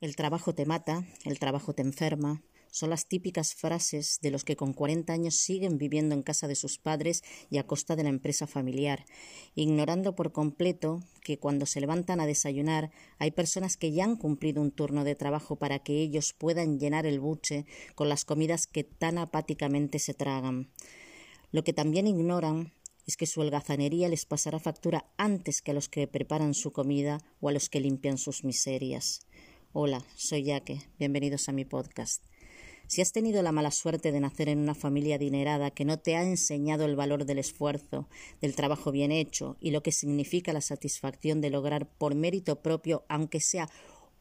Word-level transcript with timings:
El 0.00 0.16
trabajo 0.16 0.54
te 0.54 0.66
mata, 0.66 1.06
el 1.24 1.38
trabajo 1.38 1.72
te 1.72 1.82
enferma, 1.82 2.42
son 2.74 2.90
las 2.90 3.06
típicas 3.06 3.54
frases 3.54 4.18
de 4.20 4.32
los 4.32 4.42
que 4.42 4.56
con 4.56 4.72
40 4.72 5.12
años 5.12 5.36
siguen 5.36 5.78
viviendo 5.78 6.12
en 6.12 6.24
casa 6.24 6.48
de 6.48 6.56
sus 6.56 6.78
padres 6.78 7.22
y 7.48 7.58
a 7.58 7.66
costa 7.68 7.94
de 7.94 8.02
la 8.02 8.08
empresa 8.08 8.48
familiar, 8.48 9.04
ignorando 9.54 10.16
por 10.16 10.32
completo 10.32 11.00
que 11.22 11.38
cuando 11.38 11.66
se 11.66 11.80
levantan 11.80 12.18
a 12.18 12.26
desayunar 12.26 12.90
hay 13.18 13.30
personas 13.30 13.76
que 13.76 13.92
ya 13.92 14.02
han 14.02 14.16
cumplido 14.16 14.60
un 14.60 14.72
turno 14.72 15.04
de 15.04 15.14
trabajo 15.14 15.54
para 15.54 15.78
que 15.78 16.02
ellos 16.02 16.34
puedan 16.36 16.80
llenar 16.80 17.06
el 17.06 17.20
buche 17.20 17.64
con 17.94 18.08
las 18.08 18.24
comidas 18.24 18.66
que 18.66 18.82
tan 18.82 19.18
apáticamente 19.18 20.00
se 20.00 20.12
tragan. 20.12 20.72
Lo 21.52 21.62
que 21.62 21.72
también 21.72 22.08
ignoran 22.08 22.72
es 23.06 23.16
que 23.16 23.26
su 23.26 23.40
holgazanería 23.40 24.08
les 24.08 24.26
pasará 24.26 24.58
factura 24.58 25.06
antes 25.16 25.62
que 25.62 25.70
a 25.70 25.74
los 25.74 25.88
que 25.88 26.08
preparan 26.08 26.54
su 26.54 26.72
comida 26.72 27.20
o 27.40 27.48
a 27.48 27.52
los 27.52 27.68
que 27.68 27.78
limpian 27.78 28.18
sus 28.18 28.42
miserias. 28.42 29.20
Hola, 29.76 30.04
soy 30.14 30.44
Yaque. 30.44 30.82
Bienvenidos 31.00 31.48
a 31.48 31.52
mi 31.52 31.64
podcast. 31.64 32.22
Si 32.86 33.02
has 33.02 33.10
tenido 33.10 33.42
la 33.42 33.50
mala 33.50 33.72
suerte 33.72 34.12
de 34.12 34.20
nacer 34.20 34.48
en 34.48 34.60
una 34.60 34.76
familia 34.76 35.16
adinerada 35.16 35.72
que 35.72 35.84
no 35.84 35.98
te 35.98 36.14
ha 36.14 36.22
enseñado 36.22 36.84
el 36.84 36.94
valor 36.94 37.24
del 37.24 37.40
esfuerzo, 37.40 38.08
del 38.40 38.54
trabajo 38.54 38.92
bien 38.92 39.10
hecho 39.10 39.56
y 39.58 39.72
lo 39.72 39.82
que 39.82 39.90
significa 39.90 40.52
la 40.52 40.60
satisfacción 40.60 41.40
de 41.40 41.50
lograr 41.50 41.88
por 41.88 42.14
mérito 42.14 42.62
propio, 42.62 43.04
aunque 43.08 43.40
sea 43.40 43.68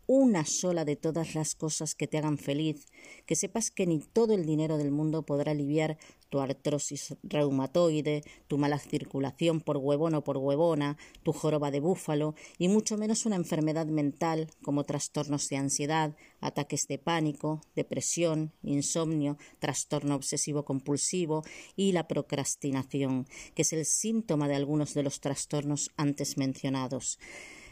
una 0.08 0.44
sola 0.44 0.86
de 0.86 0.96
todas 0.96 1.36
las 1.36 1.54
cosas 1.54 1.94
que 1.94 2.08
te 2.08 2.18
hagan 2.18 2.40
feliz, 2.40 2.88
que 3.28 3.36
sepas 3.36 3.70
que 3.70 3.86
ni 3.86 4.00
todo 4.00 4.34
el 4.34 4.48
dinero 4.48 4.80
del 4.80 4.90
mundo 4.90 5.22
podrá 5.22 5.52
aliviar 5.52 6.00
tu 6.34 6.40
artrosis 6.40 7.14
reumatoide, 7.22 8.24
tu 8.48 8.58
mala 8.58 8.80
circulación 8.80 9.62
por 9.62 9.78
huevón 9.78 10.16
o 10.16 10.24
por 10.24 10.38
huevona, 10.38 10.98
tu 11.22 11.32
joroba 11.32 11.70
de 11.70 11.80
búfalo 11.80 12.34
y 12.58 12.70
mucho 12.70 12.98
menos 12.98 13.28
una 13.28 13.36
enfermedad 13.36 13.86
mental 13.86 14.50
como 14.64 14.84
trastornos 14.84 15.48
de 15.50 15.58
ansiedad, 15.58 16.18
ataques 16.42 16.88
de 16.88 16.98
pánico, 16.98 17.62
depresión, 17.76 18.52
insomnio, 18.64 19.38
trastorno 19.60 20.16
obsesivo 20.16 20.66
compulsivo 20.66 21.44
y 21.76 21.92
la 21.92 22.08
procrastinación, 22.08 23.28
que 23.54 23.62
es 23.62 23.72
el 23.72 23.86
síntoma 23.86 24.48
de 24.48 24.56
algunos 24.56 24.96
de 24.96 25.04
los 25.04 25.20
trastornos 25.20 25.92
antes 25.98 26.36
mencionados 26.36 27.20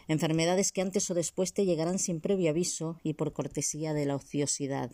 enfermedades 0.07 0.73
que 0.73 0.81
antes 0.81 1.09
o 1.09 1.13
después 1.13 1.53
te 1.53 1.65
llegarán 1.65 1.97
sin 1.97 2.19
previo 2.19 2.49
aviso 2.49 2.99
y 3.01 3.13
por 3.13 3.31
cortesía 3.31 3.93
de 3.93 4.05
la 4.05 4.17
ociosidad. 4.17 4.91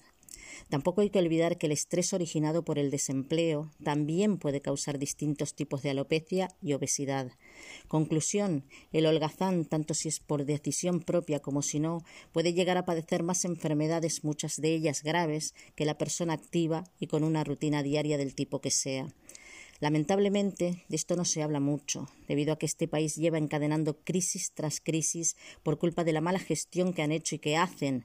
Tampoco 0.69 1.01
hay 1.01 1.09
que 1.09 1.19
olvidar 1.19 1.57
que 1.57 1.67
el 1.67 1.71
estrés 1.71 2.13
originado 2.13 2.63
por 2.63 2.79
el 2.79 2.91
desempleo 2.91 3.71
también 3.83 4.37
puede 4.37 4.61
causar 4.61 4.99
distintos 4.99 5.53
tipos 5.53 5.81
de 5.81 5.91
alopecia 5.91 6.49
y 6.61 6.73
obesidad. 6.73 7.31
Conclusión, 7.87 8.65
el 8.91 9.05
holgazán, 9.05 9.65
tanto 9.65 9.93
si 9.93 10.09
es 10.09 10.19
por 10.19 10.45
decisión 10.45 11.01
propia 11.01 11.39
como 11.39 11.61
si 11.61 11.79
no, 11.79 12.03
puede 12.31 12.53
llegar 12.53 12.77
a 12.77 12.85
padecer 12.85 13.23
más 13.23 13.45
enfermedades, 13.45 14.23
muchas 14.23 14.59
de 14.61 14.73
ellas 14.73 15.03
graves, 15.03 15.53
que 15.75 15.85
la 15.85 15.97
persona 15.97 16.33
activa 16.33 16.83
y 16.99 17.07
con 17.07 17.23
una 17.23 17.43
rutina 17.43 17.83
diaria 17.83 18.17
del 18.17 18.35
tipo 18.35 18.61
que 18.61 18.71
sea. 18.71 19.07
Lamentablemente, 19.79 20.83
de 20.87 20.95
esto 20.95 21.15
no 21.15 21.23
se 21.23 21.43
habla 21.43 21.59
mucho, 21.59 22.09
debido 22.27 22.53
a 22.53 22.57
que 22.57 22.65
este 22.65 22.87
país 22.87 23.15
lleva 23.15 23.37
encadenando 23.37 23.97
crisis 24.03 24.51
tras 24.53 24.79
crisis 24.79 25.35
por 25.61 25.77
culpa 25.77 26.03
de 26.03 26.13
la 26.13 26.21
mala 26.21 26.39
gestión 26.39 26.93
que 26.93 27.03
han 27.03 27.11
hecho 27.11 27.35
y 27.35 27.39
que 27.39 27.57
hacen. 27.57 28.03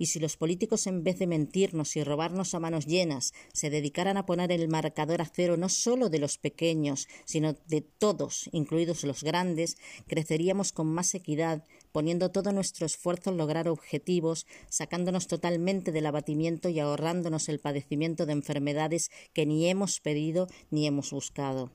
Y 0.00 0.06
si 0.06 0.18
los 0.18 0.38
políticos, 0.38 0.86
en 0.86 1.04
vez 1.04 1.18
de 1.18 1.26
mentirnos 1.26 1.94
y 1.94 2.02
robarnos 2.02 2.54
a 2.54 2.58
manos 2.58 2.86
llenas, 2.86 3.34
se 3.52 3.68
dedicaran 3.68 4.16
a 4.16 4.24
poner 4.24 4.50
el 4.50 4.66
marcador 4.66 5.20
a 5.20 5.26
cero 5.26 5.58
no 5.58 5.68
solo 5.68 6.08
de 6.08 6.18
los 6.18 6.38
pequeños, 6.38 7.06
sino 7.26 7.52
de 7.68 7.82
todos, 7.82 8.48
incluidos 8.52 9.04
los 9.04 9.22
grandes, 9.22 9.76
creceríamos 10.06 10.72
con 10.72 10.86
más 10.86 11.14
equidad 11.14 11.64
poniendo 11.92 12.30
todo 12.30 12.52
nuestro 12.52 12.86
esfuerzo 12.86 13.30
en 13.30 13.36
lograr 13.36 13.68
objetivos, 13.68 14.46
sacándonos 14.68 15.26
totalmente 15.26 15.92
del 15.92 16.06
abatimiento 16.06 16.68
y 16.68 16.80
ahorrándonos 16.80 17.48
el 17.48 17.60
padecimiento 17.60 18.26
de 18.26 18.32
enfermedades 18.32 19.10
que 19.32 19.46
ni 19.46 19.68
hemos 19.68 20.00
pedido 20.00 20.48
ni 20.70 20.86
hemos 20.86 21.10
buscado. 21.10 21.70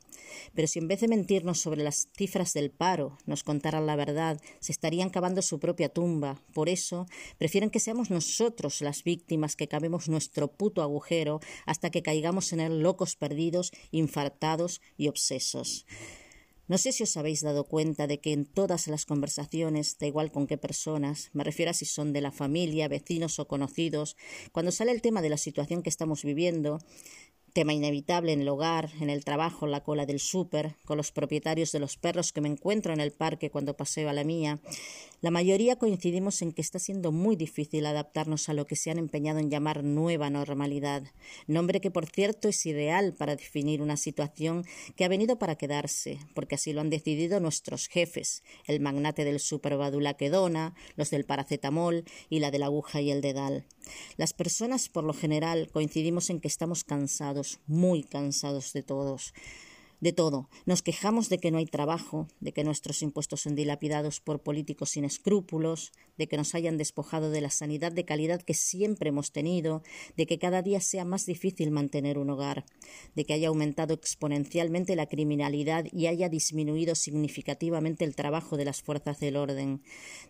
Pero 0.54 0.68
si 0.68 0.80
en 0.80 0.88
vez 0.88 1.02
de 1.02 1.08
mentirnos 1.08 1.60
sobre 1.60 1.84
las 1.84 2.10
cifras 2.16 2.54
del 2.54 2.72
paro 2.72 3.18
nos 3.26 3.44
contaran 3.44 3.86
la 3.86 3.96
verdad, 3.96 4.40
se 4.60 4.72
estarían 4.72 5.10
cavando 5.10 5.42
su 5.42 5.60
propia 5.60 5.90
tumba. 5.90 6.42
Por 6.54 6.70
eso, 6.70 7.06
prefieren 7.38 7.70
que 7.70 7.80
seamos 7.80 8.10
nosotros 8.10 8.82
las 8.82 9.04
víctimas 9.04 9.56
que 9.56 9.68
cabemos 9.68 10.10
nuestro 10.10 10.48
puto 10.48 10.82
agujero 10.82 11.40
hasta 11.66 11.90
que 11.90 12.04
caigamos 12.04 12.54
en 12.54 12.60
él 12.60 12.80
locos 12.80 13.16
perdidos, 13.16 13.72
infartados 13.92 14.82
y 14.98 15.08
obsesos. 15.08 15.86
No 16.68 16.80
sé 16.80 16.92
si 16.92 17.04
os 17.04 17.16
habéis 17.16 17.42
dado 17.42 17.66
cuenta 17.66 18.08
de 18.08 18.20
que 18.20 18.34
en 18.34 18.46
todas 18.46 18.88
las 18.88 19.06
conversaciones, 19.06 20.00
da 20.00 20.08
igual 20.08 20.32
con 20.32 20.48
qué 20.48 20.58
personas, 20.58 21.30
me 21.32 21.44
refiero 21.44 21.70
a 21.70 21.76
si 21.76 21.86
son 21.86 22.12
de 22.12 22.22
la 22.22 22.32
familia, 22.32 22.88
vecinos 22.88 23.38
o 23.38 23.48
conocidos, 23.48 24.18
cuando 24.52 24.72
sale 24.72 24.92
el 24.92 25.04
tema 25.04 25.22
de 25.22 25.30
la 25.30 25.38
situación 25.38 25.84
que 25.84 25.92
estamos 25.92 26.24
viviendo, 26.24 26.80
tema 27.56 27.74
inevitable 27.74 28.34
en 28.34 28.42
el 28.42 28.50
hogar, 28.50 28.92
en 29.00 29.10
el 29.10 29.24
trabajo, 29.24 29.66
la 29.66 29.82
cola 29.82 30.06
del 30.06 30.20
súper, 30.20 30.76
con 30.84 30.98
los 30.98 31.14
propietarios 31.14 31.72
de 31.72 31.80
los 31.80 31.96
perros 31.96 32.34
que 32.34 32.42
me 32.42 32.50
encuentro 32.50 32.92
en 32.92 33.00
el 33.00 33.14
parque 33.14 33.50
cuando 33.50 33.78
paseo 33.78 34.10
a 34.10 34.14
la 34.14 34.26
mía, 34.26 34.60
la 35.22 35.32
mayoría 35.32 35.78
coincidimos 35.78 36.42
en 36.42 36.52
que 36.52 36.62
está 36.62 36.80
siendo 36.80 37.14
muy 37.14 37.38
difícil 37.38 37.86
adaptarnos 37.86 38.50
a 38.50 38.54
lo 38.54 38.68
que 38.68 38.76
se 38.76 38.92
han 38.92 39.00
empeñado 39.00 39.40
en 39.40 39.50
llamar 39.50 39.86
nueva 39.86 40.30
normalidad, 40.30 41.04
nombre 41.48 41.80
que 41.80 41.92
por 41.92 42.08
cierto 42.08 42.50
es 42.50 42.66
ideal 42.66 43.14
para 43.14 43.38
definir 43.38 43.82
una 43.82 43.96
situación 43.96 44.66
que 44.98 45.06
ha 45.06 45.08
venido 45.08 45.40
para 45.40 45.56
quedarse, 45.56 46.20
porque 46.34 46.56
así 46.56 46.74
lo 46.74 46.82
han 46.82 46.90
decidido 46.90 47.40
nuestros 47.40 47.88
jefes, 47.88 48.44
el 48.68 48.82
magnate 48.82 49.24
del 49.24 49.40
súper 49.40 49.78
Badulaquedona, 49.78 50.76
los 50.98 51.10
del 51.10 51.24
paracetamol 51.24 52.04
y 52.30 52.40
la 52.40 52.52
de 52.52 52.60
la 52.60 52.66
aguja 52.66 53.00
y 53.00 53.12
el 53.12 53.22
dedal. 53.22 53.66
Las 54.18 54.34
personas 54.34 54.90
por 54.90 55.04
lo 55.04 55.14
general 55.14 55.70
coincidimos 55.72 56.30
en 56.30 56.40
que 56.42 56.48
estamos 56.48 56.84
cansados, 56.84 57.45
muy 57.68 58.04
cansados 58.04 58.74
de 58.74 58.84
todos 58.84 59.34
de 60.00 60.14
todo. 60.14 60.50
Nos 60.66 60.82
quejamos 60.82 61.30
de 61.30 61.38
que 61.38 61.52
no 61.52 61.58
hay 61.58 61.66
trabajo, 61.66 62.28
de 62.40 62.54
que 62.54 62.64
nuestros 62.64 63.02
impuestos 63.02 63.42
son 63.42 63.56
dilapidados 63.56 64.20
por 64.20 64.42
políticos 64.42 64.92
sin 64.92 65.06
escrúpulos, 65.06 65.92
de 66.18 66.28
que 66.28 66.38
nos 66.38 66.56
hayan 66.56 66.78
despojado 66.78 67.30
de 67.30 67.42
la 67.42 67.50
sanidad 67.50 67.92
de 67.92 68.06
calidad 68.06 68.42
que 68.42 68.54
siempre 68.54 69.10
hemos 69.10 69.32
tenido, 69.32 69.84
de 70.16 70.26
que 70.26 70.40
cada 70.40 70.62
día 70.62 70.80
sea 70.80 71.06
más 71.06 71.26
difícil 71.26 71.72
mantener 71.72 72.18
un 72.18 72.30
hogar, 72.30 72.66
de 73.16 73.26
que 73.26 73.34
haya 73.34 73.50
aumentado 73.50 73.94
exponencialmente 73.94 74.96
la 74.96 75.08
criminalidad 75.08 75.86
y 75.92 76.08
haya 76.08 76.30
disminuido 76.30 76.96
significativamente 76.96 78.06
el 78.06 78.16
trabajo 78.16 78.58
de 78.58 78.66
las 78.66 78.82
fuerzas 78.82 79.20
del 79.20 79.38
orden, 79.38 79.82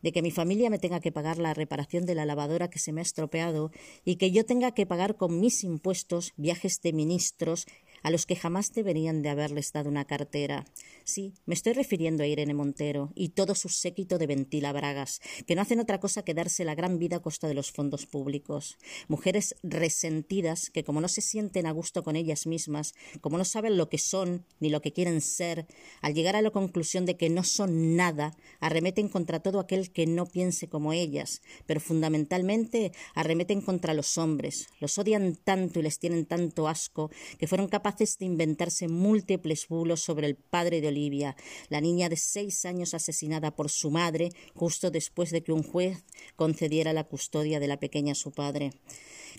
de 0.01 0.11
que 0.11 0.21
mi 0.21 0.31
familia 0.31 0.69
me 0.69 0.79
tenga 0.79 0.99
que 0.99 1.11
pagar 1.11 1.37
la 1.37 1.53
reparación 1.53 2.05
de 2.05 2.15
la 2.15 2.25
lavadora 2.25 2.69
que 2.69 2.79
se 2.79 2.91
me 2.91 3.01
ha 3.01 3.03
estropeado 3.03 3.71
y 4.03 4.15
que 4.15 4.31
yo 4.31 4.45
tenga 4.45 4.73
que 4.73 4.85
pagar 4.85 5.17
con 5.17 5.39
mis 5.39 5.63
impuestos 5.63 6.33
viajes 6.37 6.81
de 6.81 6.93
ministros 6.93 7.65
a 8.05 8.11
los 8.11 8.27
que 8.27 8.35
jamás 8.35 8.71
deberían 8.71 9.23
de 9.23 9.29
haberles 9.29 9.73
dado 9.73 9.89
una 9.89 10.05
cartera. 10.05 10.63
Sí, 11.05 11.33
me 11.47 11.55
estoy 11.55 11.73
refiriendo 11.73 12.21
a 12.21 12.27
Irene 12.27 12.53
Montero 12.53 13.11
y 13.15 13.29
todo 13.29 13.55
su 13.55 13.67
séquito 13.67 14.19
de 14.19 14.27
ventila 14.27 14.71
bragas, 14.71 15.21
que 15.47 15.55
no 15.55 15.63
hacen 15.63 15.79
otra 15.79 15.99
cosa 15.99 16.21
que 16.21 16.35
darse 16.35 16.65
la 16.65 16.75
gran 16.75 16.99
vida 16.99 17.15
a 17.15 17.21
costa 17.23 17.47
de 17.47 17.55
los 17.55 17.71
fondos 17.71 18.05
públicos. 18.05 18.77
Mujeres 19.07 19.55
resentidas 19.63 20.69
que, 20.69 20.83
como 20.83 21.01
no 21.01 21.07
se 21.07 21.21
sienten 21.21 21.65
a 21.65 21.71
gusto 21.71 22.03
con 22.03 22.15
ellas 22.15 22.45
mismas, 22.45 22.93
como 23.21 23.39
no 23.39 23.43
saben 23.43 23.75
lo 23.75 23.89
que 23.89 23.97
son 23.97 24.45
ni 24.59 24.69
lo 24.69 24.83
que 24.83 24.93
quieren 24.93 25.19
ser, 25.19 25.65
al 26.03 26.13
llegar 26.13 26.35
a 26.35 26.43
la 26.43 26.51
conclusión 26.51 27.07
de 27.07 27.17
que 27.17 27.31
no 27.31 27.43
son 27.43 27.95
nada, 27.95 28.37
arremeten 28.59 29.09
contra 29.09 29.39
todo 29.39 29.59
aquel 29.59 29.91
que 29.91 30.05
no 30.05 30.27
piense 30.27 30.69
como 30.69 30.93
ellas, 30.93 31.41
pero 31.65 31.79
fundamentalmente 31.79 32.91
arremeten 33.15 33.61
contra 33.61 33.95
los 33.95 34.19
hombres. 34.19 34.67
Los 34.79 34.95
odian 34.99 35.35
tanto 35.35 35.79
y 35.79 35.81
les 35.81 35.97
tienen 35.97 36.27
tanto 36.27 36.67
asco 36.67 37.09
que 37.39 37.47
fueron 37.47 37.67
capaces 37.67 37.94
de 37.97 38.25
inventarse 38.25 38.87
múltiples 38.87 39.67
bulos 39.69 40.01
sobre 40.01 40.27
el 40.27 40.35
padre 40.35 40.81
de 40.81 40.89
Olivia, 40.89 41.35
la 41.69 41.79
niña 41.79 42.09
de 42.09 42.17
seis 42.17 42.65
años 42.65 42.93
asesinada 42.93 43.55
por 43.55 43.69
su 43.69 43.89
madre 43.89 44.31
justo 44.53 44.91
después 44.91 45.31
de 45.31 45.43
que 45.43 45.53
un 45.53 45.63
juez 45.63 46.03
concediera 46.35 46.91
la 46.91 47.05
custodia 47.05 47.59
de 47.59 47.67
la 47.67 47.79
pequeña 47.79 48.11
a 48.11 48.15
su 48.15 48.31
padre. 48.31 48.71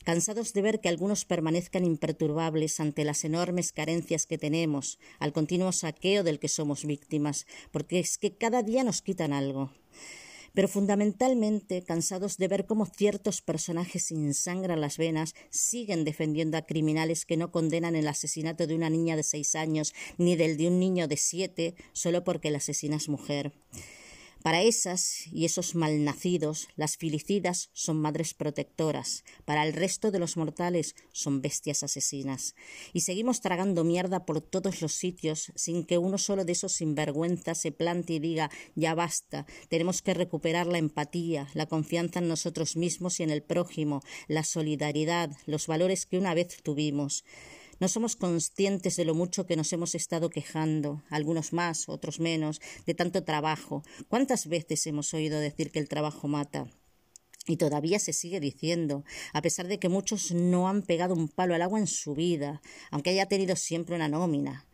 Cansados 0.04 0.52
de 0.52 0.62
ver 0.62 0.80
que 0.80 0.88
algunos 0.88 1.25
permanezcan 1.25 1.84
imperturbables 1.84 2.80
ante 2.80 3.04
las 3.04 3.25
enormes 3.25 3.72
carencias 3.72 4.26
que 4.26 4.38
tenemos, 4.38 4.98
al 5.19 5.32
continuo 5.32 5.72
saqueo 5.72 6.22
del 6.22 6.38
que 6.38 6.48
somos 6.48 6.84
víctimas, 6.84 7.46
porque 7.72 7.98
es 7.98 8.16
que 8.16 8.36
cada 8.36 8.62
día 8.62 8.84
nos 8.84 9.02
quitan 9.02 9.32
algo 9.32 9.72
pero 10.56 10.68
fundamentalmente 10.68 11.82
cansados 11.82 12.38
de 12.38 12.48
ver 12.48 12.64
cómo 12.64 12.86
ciertos 12.86 13.42
personajes 13.42 14.04
sin 14.04 14.32
sangre 14.32 14.74
las 14.78 14.96
venas 14.96 15.34
siguen 15.50 16.02
defendiendo 16.02 16.56
a 16.56 16.62
criminales 16.62 17.26
que 17.26 17.36
no 17.36 17.52
condenan 17.52 17.94
el 17.94 18.08
asesinato 18.08 18.66
de 18.66 18.74
una 18.74 18.88
niña 18.88 19.16
de 19.16 19.22
seis 19.22 19.54
años 19.54 19.92
ni 20.16 20.34
del 20.34 20.56
de 20.56 20.68
un 20.68 20.80
niño 20.80 21.08
de 21.08 21.18
siete 21.18 21.74
solo 21.92 22.24
porque 22.24 22.50
la 22.50 22.56
asesina 22.56 22.96
es 22.96 23.10
mujer. 23.10 23.52
Para 24.46 24.62
esas 24.62 25.26
y 25.32 25.44
esos 25.44 25.75
malnacidos, 25.75 26.69
las 26.76 26.96
filicidas 26.96 27.69
son 27.72 27.96
madres 27.96 28.32
protectoras, 28.32 29.25
para 29.44 29.66
el 29.66 29.72
resto 29.72 30.12
de 30.12 30.20
los 30.20 30.37
mortales 30.37 30.94
son 31.10 31.43
bestias 31.43 31.82
asesinas. 31.82 32.54
Y 32.93 33.00
seguimos 33.00 33.40
tragando 33.40 33.82
mierda 33.82 34.25
por 34.25 34.40
todos 34.40 34.82
los 34.82 34.93
sitios 34.93 35.50
sin 35.56 35.84
que 35.84 35.98
uno 35.98 36.16
solo 36.16 36.44
de 36.44 36.52
esos 36.52 36.75
sinvergüenzas 36.75 37.60
se 37.60 37.72
plante 37.72 38.12
y 38.12 38.19
diga 38.20 38.48
ya 38.76 38.94
basta, 38.94 39.46
tenemos 39.69 40.00
que 40.00 40.14
recuperar 40.14 40.69
la 40.69 40.78
empatía, 40.78 41.49
la 41.54 41.66
confianza 41.66 42.20
en 42.20 42.28
nosotros 42.28 42.76
mismos 42.76 43.19
y 43.19 43.25
en 43.25 43.31
el 43.31 43.42
prójimo, 43.42 44.00
la 44.28 44.44
solidaridad, 44.44 45.28
los 45.46 45.66
valores 45.66 46.06
que 46.06 46.19
una 46.19 46.34
vez 46.34 46.62
tuvimos. 46.62 47.25
No 47.78 47.88
somos 47.88 48.17
conscientes 48.17 48.96
de 48.96 49.05
lo 49.05 49.14
mucho 49.14 49.46
que 49.46 49.56
nos 49.56 49.73
hemos 49.73 49.94
estado 49.94 50.31
quejando, 50.31 51.02
algunos 51.11 51.52
más, 51.52 51.88
otros 51.88 52.20
menos, 52.20 52.61
de 52.87 52.94
tanto 52.94 53.23
trabajo. 53.23 53.82
¿Cuántas 54.08 54.46
veces 54.46 54.87
hemos 54.87 55.12
oído 55.12 55.38
decir 55.38 55.70
que 55.70 55.78
el 55.78 55.88
trabajo 55.88 56.26
mata? 56.26 56.70
Y 57.46 57.58
todavía 57.58 57.99
se 57.99 58.12
sigue 58.12 58.40
diciendo, 58.40 59.05
a 59.32 59.43
pesar 59.43 59.69
de 59.69 59.78
que 59.78 59.90
muchos 59.90 60.32
no 60.32 60.69
han 60.69 60.82
pegado 60.82 61.14
un 61.14 61.28
palo 61.28 61.55
al 61.55 61.62
agua 61.62 61.78
en 61.78 61.87
su 61.87 62.14
vida, 62.14 62.62
aunque 62.90 63.11
haya 63.11 63.26
tenido 63.26 63.56
siempre 63.56 63.94
una 63.94 64.08
nómina. 64.08 64.67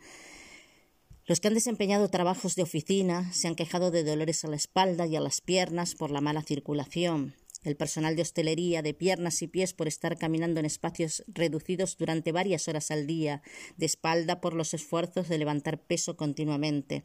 Los 1.27 1.41
que 1.41 1.49
han 1.49 1.55
desempeñado 1.55 2.09
trabajos 2.09 2.55
de 2.55 2.63
oficina 2.63 3.33
se 3.33 3.49
han 3.49 3.57
quejado 3.57 3.91
de 3.91 4.05
dolores 4.05 4.45
a 4.45 4.49
la 4.49 4.57
espalda 4.57 5.07
y 5.07 5.17
a 5.17 5.21
las 5.21 5.41
piernas 5.41 5.95
por 5.95 6.11
la 6.11 6.21
mala 6.21 6.43
circulación 6.43 7.35
el 7.64 7.76
personal 7.76 8.17
de 8.17 8.23
hostelería 8.23 8.82
de 8.82 8.94
piernas 8.94 9.43
y 9.43 9.47
pies 9.47 9.73
por 9.75 9.88
estar 9.88 10.19
caminando 10.19 10.61
en 10.61 10.67
espacios 10.67 11.25
reducidos 11.29 11.97
durante 11.97 12.32
varias 12.32 12.69
horas 12.69 12.91
al 12.91 13.06
día, 13.06 13.43
de 13.76 13.87
espalda 13.87 14.41
por 14.41 14.55
los 14.55 14.75
esfuerzos 14.75 15.29
de 15.29 15.38
levantar 15.38 15.81
peso 15.81 16.17
continuamente. 16.17 17.03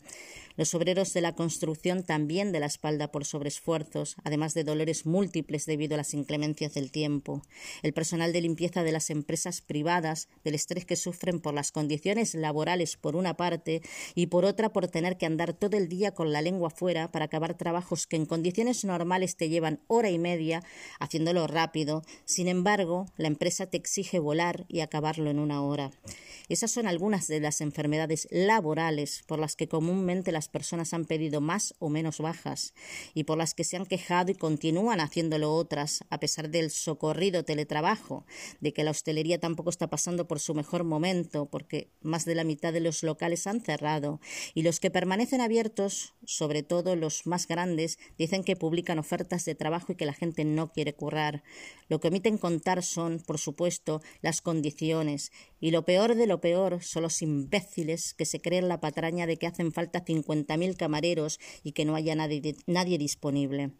Los 0.55 0.73
obreros 0.73 1.13
de 1.13 1.21
la 1.21 1.35
construcción 1.35 2.03
también 2.03 2.51
de 2.51 2.59
la 2.59 2.65
espalda 2.65 3.11
por 3.11 3.25
sobreesfuerzos, 3.25 4.15
además 4.23 4.55
de 4.55 4.63
dolores 4.63 5.05
múltiples 5.05 5.65
debido 5.67 5.93
a 5.93 5.97
las 5.97 6.15
inclemencias 6.15 6.73
del 6.73 6.91
tiempo. 6.91 7.43
El 7.83 7.93
personal 7.93 8.33
de 8.33 8.41
limpieza 8.41 8.83
de 8.83 8.91
las 8.91 9.11
empresas 9.11 9.61
privadas, 9.61 10.29
del 10.43 10.55
estrés 10.55 10.85
que 10.85 10.95
sufren 10.95 11.39
por 11.39 11.53
las 11.53 11.71
condiciones 11.71 12.33
laborales 12.33 12.97
por 12.97 13.15
una 13.15 13.37
parte 13.37 13.81
y 14.15 14.27
por 14.27 14.45
otra 14.45 14.73
por 14.73 14.87
tener 14.87 15.17
que 15.17 15.27
andar 15.27 15.53
todo 15.53 15.77
el 15.77 15.87
día 15.87 16.15
con 16.15 16.33
la 16.33 16.41
lengua 16.41 16.71
fuera 16.71 17.11
para 17.11 17.25
acabar 17.25 17.55
trabajos 17.55 18.07
que 18.07 18.15
en 18.15 18.25
condiciones 18.25 18.83
normales 18.83 19.37
te 19.37 19.49
llevan 19.49 19.81
hora 19.87 20.09
y 20.09 20.17
media 20.17 20.46
haciéndolo 20.99 21.47
rápido. 21.47 22.03
Sin 22.25 22.47
embargo, 22.47 23.05
la 23.17 23.27
empresa 23.27 23.67
te 23.67 23.77
exige 23.77 24.19
volar 24.19 24.65
y 24.67 24.81
acabarlo 24.81 25.29
en 25.29 25.39
una 25.39 25.61
hora. 25.61 25.91
Esas 26.49 26.71
son 26.71 26.87
algunas 26.87 27.27
de 27.27 27.39
las 27.39 27.61
enfermedades 27.61 28.27
laborales 28.31 29.23
por 29.27 29.39
las 29.39 29.55
que 29.55 29.67
comúnmente 29.67 30.31
las 30.31 30.47
personas 30.47 30.93
han 30.93 31.05
pedido 31.05 31.41
más 31.41 31.75
o 31.79 31.89
menos 31.89 32.19
bajas 32.19 32.73
y 33.13 33.25
por 33.25 33.37
las 33.37 33.53
que 33.53 33.63
se 33.63 33.75
han 33.75 33.85
quejado 33.85 34.31
y 34.31 34.35
continúan 34.35 34.99
haciéndolo 34.99 35.53
otras, 35.53 36.05
a 36.09 36.19
pesar 36.19 36.49
del 36.49 36.71
socorrido 36.71 37.43
teletrabajo, 37.43 38.25
de 38.61 38.73
que 38.73 38.83
la 38.83 38.91
hostelería 38.91 39.39
tampoco 39.39 39.69
está 39.69 39.89
pasando 39.89 40.27
por 40.27 40.39
su 40.39 40.53
mejor 40.53 40.83
momento, 40.83 41.47
porque 41.47 41.91
más 42.01 42.25
de 42.25 42.35
la 42.35 42.43
mitad 42.43 42.71
de 42.71 42.79
los 42.79 43.03
locales 43.03 43.47
han 43.47 43.61
cerrado 43.61 44.21
y 44.53 44.63
los 44.63 44.79
que 44.79 44.91
permanecen 44.91 45.41
abiertos, 45.41 46.13
sobre 46.25 46.63
todo 46.63 46.95
los 46.95 47.25
más 47.27 47.47
grandes, 47.47 47.99
dicen 48.17 48.43
que 48.43 48.55
publican 48.55 48.99
ofertas 48.99 49.45
de 49.45 49.55
trabajo 49.55 49.91
y 49.91 49.95
que 49.95 50.05
la 50.05 50.13
gente 50.13 50.36
no 50.45 50.71
quiere 50.71 50.93
currar. 50.93 51.43
Lo 51.89 51.99
que 51.99 52.09
omiten 52.09 52.37
contar 52.37 52.83
son, 52.83 53.19
por 53.19 53.37
supuesto, 53.37 54.01
las 54.21 54.41
condiciones 54.41 55.31
y 55.59 55.71
lo 55.71 55.85
peor 55.85 56.15
de 56.15 56.27
lo 56.27 56.41
peor 56.41 56.83
son 56.83 57.03
los 57.03 57.21
imbéciles 57.21 58.13
que 58.13 58.25
se 58.25 58.41
creen 58.41 58.67
la 58.67 58.79
patraña 58.79 59.25
de 59.25 59.37
que 59.37 59.47
hacen 59.47 59.71
falta 59.71 60.03
cincuenta 60.05 60.57
mil 60.57 60.75
camareros 60.75 61.39
y 61.63 61.71
que 61.71 61.85
no 61.85 61.95
haya 61.95 62.15
nadie 62.15 62.97
disponible. 62.97 63.71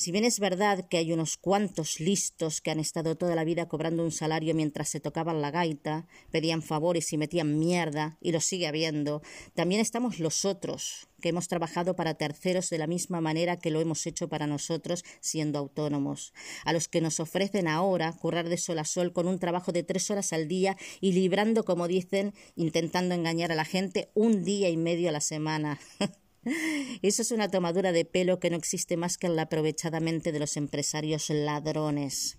Si 0.00 0.12
bien 0.12 0.24
es 0.24 0.40
verdad 0.40 0.88
que 0.88 0.96
hay 0.96 1.12
unos 1.12 1.36
cuantos 1.36 2.00
listos 2.00 2.62
que 2.62 2.70
han 2.70 2.80
estado 2.80 3.18
toda 3.18 3.34
la 3.34 3.44
vida 3.44 3.68
cobrando 3.68 4.02
un 4.02 4.12
salario 4.12 4.54
mientras 4.54 4.88
se 4.88 4.98
tocaban 4.98 5.42
la 5.42 5.50
gaita, 5.50 6.06
pedían 6.30 6.62
favores 6.62 7.12
y 7.12 7.18
metían 7.18 7.58
mierda, 7.58 8.16
y 8.18 8.32
lo 8.32 8.40
sigue 8.40 8.66
habiendo, 8.66 9.20
también 9.52 9.82
estamos 9.82 10.18
los 10.18 10.46
otros, 10.46 11.06
que 11.20 11.28
hemos 11.28 11.48
trabajado 11.48 11.96
para 11.96 12.14
terceros 12.14 12.70
de 12.70 12.78
la 12.78 12.86
misma 12.86 13.20
manera 13.20 13.58
que 13.58 13.70
lo 13.70 13.78
hemos 13.78 14.06
hecho 14.06 14.26
para 14.30 14.46
nosotros 14.46 15.04
siendo 15.20 15.58
autónomos, 15.58 16.32
a 16.64 16.72
los 16.72 16.88
que 16.88 17.02
nos 17.02 17.20
ofrecen 17.20 17.68
ahora 17.68 18.10
currar 18.14 18.48
de 18.48 18.56
sol 18.56 18.78
a 18.78 18.86
sol 18.86 19.12
con 19.12 19.28
un 19.28 19.38
trabajo 19.38 19.70
de 19.70 19.82
tres 19.82 20.10
horas 20.10 20.32
al 20.32 20.48
día 20.48 20.78
y 21.02 21.12
librando, 21.12 21.66
como 21.66 21.88
dicen, 21.88 22.32
intentando 22.56 23.14
engañar 23.14 23.52
a 23.52 23.54
la 23.54 23.66
gente 23.66 24.10
un 24.14 24.44
día 24.44 24.70
y 24.70 24.78
medio 24.78 25.10
a 25.10 25.12
la 25.12 25.20
semana. 25.20 25.78
Eso 27.02 27.22
es 27.22 27.30
una 27.32 27.50
tomadura 27.50 27.92
de 27.92 28.04
pelo 28.04 28.40
que 28.40 28.50
no 28.50 28.56
existe 28.56 28.96
más 28.96 29.18
que 29.18 29.26
en 29.26 29.36
la 29.36 29.42
aprovechadamente 29.42 30.32
de 30.32 30.38
los 30.38 30.56
empresarios 30.56 31.28
ladrones. 31.30 32.38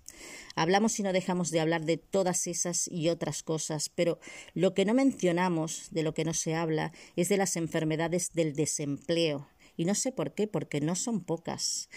Hablamos 0.54 0.98
y 0.98 1.02
no 1.02 1.12
dejamos 1.12 1.50
de 1.50 1.60
hablar 1.60 1.84
de 1.84 1.96
todas 1.96 2.46
esas 2.46 2.88
y 2.88 3.08
otras 3.08 3.42
cosas, 3.42 3.88
pero 3.88 4.18
lo 4.54 4.74
que 4.74 4.84
no 4.84 4.94
mencionamos, 4.94 5.88
de 5.90 6.02
lo 6.02 6.14
que 6.14 6.24
no 6.24 6.34
se 6.34 6.54
habla, 6.54 6.92
es 7.16 7.28
de 7.28 7.36
las 7.36 7.56
enfermedades 7.56 8.32
del 8.32 8.54
desempleo. 8.54 9.48
Y 9.76 9.84
no 9.84 9.94
sé 9.94 10.12
por 10.12 10.34
qué, 10.34 10.46
porque 10.46 10.80
no 10.80 10.94
son 10.94 11.24
pocas. 11.24 11.88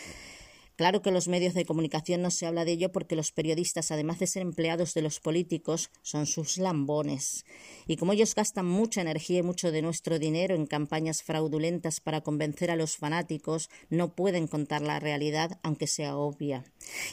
Claro 0.76 1.02
que 1.02 1.12
los 1.12 1.30
medios 1.30 1.54
de 1.54 1.66
comunicación 1.66 2.22
no 2.22 2.32
se 2.32 2.46
habla 2.46 2.66
de 2.66 2.74
ello 2.74 2.92
porque 2.92 3.16
los 3.16 3.32
periodistas, 3.32 3.92
además 3.92 4.20
de 4.20 4.28
ser 4.28 4.42
empleados 4.42 4.94
de 4.94 5.02
los 5.02 5.22
políticos, 5.22 5.90
son 6.02 6.26
sus 6.26 6.58
lambones. 6.58 7.46
Y 7.88 7.96
como 7.96 8.12
ellos 8.12 8.36
gastan 8.36 8.66
mucha 8.66 9.00
energía 9.00 9.40
y 9.40 9.44
mucho 9.44 9.72
de 9.72 9.82
nuestro 9.82 10.20
dinero 10.20 10.54
en 10.54 10.66
campañas 10.66 11.24
fraudulentas 11.24 12.02
para 12.02 12.22
convencer 12.22 12.72
a 12.72 12.76
los 12.76 12.98
fanáticos, 12.98 13.70
no 13.90 14.16
pueden 14.16 14.48
contar 14.48 14.82
la 14.82 15.00
realidad, 15.00 15.60
aunque 15.64 15.88
sea 15.88 16.18
obvia. 16.18 16.66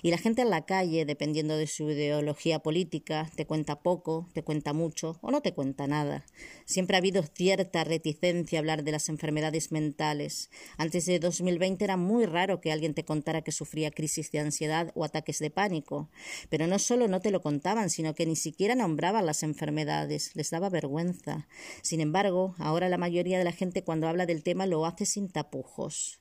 Y 0.03 0.11
la 0.11 0.19
gente 0.19 0.43
en 0.43 0.50
la 0.50 0.67
calle, 0.67 1.05
dependiendo 1.05 1.56
de 1.56 1.69
su 1.69 1.88
ideología 1.88 2.58
política, 2.58 3.31
te 3.37 3.47
cuenta 3.47 3.81
poco, 3.81 4.29
te 4.32 4.43
cuenta 4.43 4.73
mucho 4.73 5.19
o 5.20 5.31
no 5.31 5.41
te 5.41 5.55
cuenta 5.55 5.87
nada. 5.87 6.26
Siempre 6.65 6.97
ha 6.97 6.99
habido 6.99 7.23
cierta 7.23 7.85
reticencia 7.85 8.58
a 8.58 8.61
hablar 8.61 8.82
de 8.82 8.91
las 8.91 9.08
enfermedades 9.08 9.70
mentales. 9.70 10.50
Antes 10.79 11.06
de 11.06 11.20
2020 11.20 11.85
era 11.85 11.97
muy 11.97 12.26
raro 12.26 12.61
que 12.61 12.73
alguien 12.73 12.94
te 12.94 13.05
contara 13.05 13.43
que 13.43 13.52
sufría 13.53 13.91
crisis 13.91 14.33
de 14.33 14.41
ansiedad 14.41 14.91
o 14.95 15.05
ataques 15.05 15.39
de 15.39 15.51
pánico. 15.51 16.11
Pero 16.49 16.67
no 16.67 16.79
solo 16.79 17.09
no 17.09 17.21
te 17.21 17.31
lo 17.31 17.41
contaban, 17.41 17.91
sino 17.91 18.15
que 18.15 18.27
ni 18.27 18.37
siquiera 18.37 18.75
nombraban 18.75 19.27
las 19.27 19.43
enfermedades, 19.43 20.35
les 20.35 20.51
daba 20.51 20.69
vergüenza. 20.71 21.47
Sin 21.83 22.01
embargo, 22.01 22.55
ahora 22.59 22.89
la 22.89 22.99
mayoría 22.99 23.39
de 23.39 23.45
la 23.45 23.53
gente 23.53 23.85
cuando 23.85 24.09
habla 24.09 24.27
del 24.27 24.43
tema 24.43 24.67
lo 24.67 24.85
hace 24.87 25.07
sin 25.07 25.29
tapujos. 25.29 26.21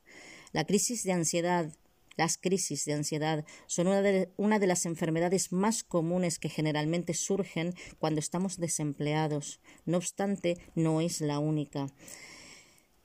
La 0.52 0.66
crisis 0.66 1.04
de 1.04 1.14
ansiedad, 1.14 1.72
las 2.18 2.38
crisis 2.38 2.86
de 2.86 2.94
ansiedad 2.94 3.46
son 3.68 3.88
una 3.88 4.02
de, 4.02 4.32
una 4.38 4.60
de, 4.60 4.68
las 4.68 4.86
enfermedades 4.86 5.52
más 5.52 5.84
comunes 5.84 6.40
que 6.40 6.50
generalmente 6.50 7.14
surgen 7.14 7.74
cuando 8.00 8.20
estamos 8.20 8.58
desempleados. 8.58 9.62
No 9.86 9.98
obstante, 9.98 10.58
no 10.76 11.02
es 11.02 11.22
la 11.22 11.40
única. 11.40 11.88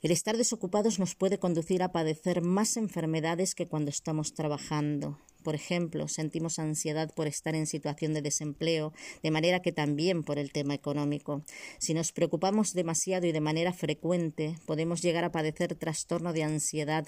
El 0.02 0.10
estar 0.10 0.36
desocupados 0.36 0.98
nos 0.98 1.14
puede 1.14 1.38
conducir 1.38 1.82
a 1.82 1.90
padecer 1.90 2.42
más 2.42 2.76
enfermedades 2.76 3.54
que 3.54 3.66
cuando 3.66 3.90
estamos 3.90 4.34
trabajando. 4.34 5.18
Por 5.42 5.54
ejemplo, 5.54 6.06
sentimos 6.08 6.58
ansiedad 6.58 7.14
por 7.14 7.28
estar 7.28 7.54
en 7.54 7.66
situación 7.66 8.12
de 8.12 8.20
desempleo, 8.20 8.92
de 9.22 9.30
manera 9.30 9.62
que 9.62 9.72
también 9.72 10.22
por 10.22 10.38
el 10.38 10.52
tema 10.52 10.74
económico. 10.74 11.44
Si 11.78 11.94
nos 11.94 12.12
preocupamos 12.12 12.74
demasiado 12.74 13.26
y 13.26 13.32
de 13.32 13.40
manera 13.40 13.72
frecuente, 13.72 14.58
podemos 14.66 15.00
llegar 15.02 15.24
a 15.24 15.32
padecer 15.32 15.76
trastorno 15.76 16.32
de 16.32 16.42
ansiedad 16.42 17.06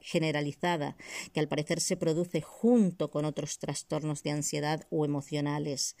generalizada, 0.00 0.96
que 1.32 1.40
al 1.40 1.48
parecer 1.48 1.80
se 1.80 1.96
produce 1.96 2.40
junto 2.40 3.10
con 3.10 3.26
otros 3.26 3.58
trastornos 3.58 4.22
de 4.22 4.30
ansiedad 4.30 4.86
o 4.90 5.04
emocionales. 5.04 5.94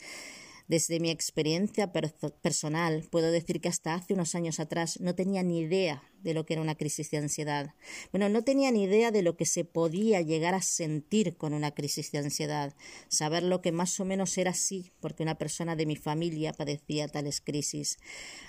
Desde 0.66 0.98
mi 0.98 1.10
experiencia 1.10 1.92
personal, 1.92 3.06
puedo 3.10 3.30
decir 3.30 3.60
que 3.60 3.68
hasta 3.68 3.94
hace 3.94 4.14
unos 4.14 4.34
años 4.34 4.60
atrás 4.60 4.98
no 4.98 5.14
tenía 5.14 5.42
ni 5.42 5.60
idea 5.60 6.02
de 6.22 6.32
lo 6.32 6.46
que 6.46 6.54
era 6.54 6.62
una 6.62 6.74
crisis 6.74 7.10
de 7.10 7.18
ansiedad. 7.18 7.74
Bueno, 8.12 8.30
no 8.30 8.42
tenía 8.42 8.70
ni 8.70 8.84
idea 8.84 9.10
de 9.10 9.20
lo 9.20 9.36
que 9.36 9.44
se 9.44 9.66
podía 9.66 10.22
llegar 10.22 10.54
a 10.54 10.62
sentir 10.62 11.36
con 11.36 11.52
una 11.52 11.72
crisis 11.72 12.10
de 12.12 12.18
ansiedad, 12.18 12.74
saber 13.08 13.42
lo 13.42 13.60
que 13.60 13.72
más 13.72 14.00
o 14.00 14.06
menos 14.06 14.38
era 14.38 14.52
así, 14.52 14.90
porque 15.00 15.22
una 15.22 15.36
persona 15.36 15.76
de 15.76 15.84
mi 15.84 15.96
familia 15.96 16.54
padecía 16.54 17.08
tales 17.08 17.42
crisis. 17.42 17.98